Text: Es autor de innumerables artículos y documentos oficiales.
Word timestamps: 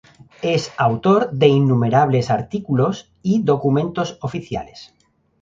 Es 0.41 0.71
autor 0.79 1.29
de 1.31 1.47
innumerables 1.47 2.31
artículos 2.31 3.11
y 3.21 3.43
documentos 3.43 4.17
oficiales. 4.21 4.95